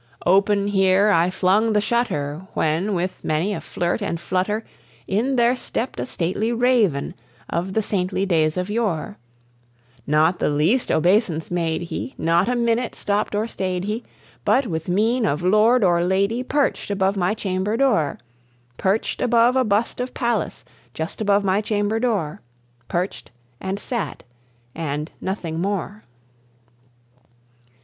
Open 0.25 0.65
here 0.69 1.09
I 1.09 1.29
flung 1.29 1.73
the 1.73 1.79
shutter, 1.79 2.47
when, 2.55 2.95
with 2.95 3.23
many 3.23 3.53
a 3.53 3.61
flirt 3.61 4.01
and 4.01 4.19
flutter, 4.19 4.63
In 5.05 5.35
there 5.35 5.55
stepped 5.55 5.99
a 5.99 6.07
stately 6.07 6.51
Raven, 6.51 7.13
of 7.51 7.73
the 7.73 7.83
saintly 7.83 8.25
days 8.25 8.57
of 8.57 8.67
yore; 8.71 9.19
Not 10.07 10.39
the 10.39 10.49
least 10.49 10.89
obeisance 10.91 11.51
made 11.51 11.83
he, 11.83 12.15
not 12.17 12.49
a 12.49 12.55
minute 12.55 12.95
stopped 12.95 13.35
or 13.35 13.45
stayed 13.45 13.83
he; 13.83 14.03
But 14.43 14.65
with 14.65 14.87
mien 14.89 15.23
of 15.27 15.43
lord 15.43 15.83
or 15.83 16.03
lady, 16.03 16.41
perched 16.41 16.89
above 16.89 17.15
my 17.15 17.35
chamber 17.35 17.77
door 17.77 18.17
Perched 18.77 19.21
above 19.21 19.55
a 19.55 19.63
bust 19.63 19.99
of 19.99 20.15
Pallas, 20.15 20.65
just 20.95 21.21
above 21.21 21.43
my 21.43 21.61
chamber 21.61 21.99
door 21.99 22.41
Perched, 22.87 23.29
and 23.59 23.77
sat, 23.79 24.23
and 24.73 25.11
nothing 25.21 25.59
more. 25.59 26.05